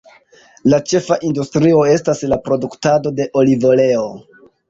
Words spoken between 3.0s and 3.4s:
de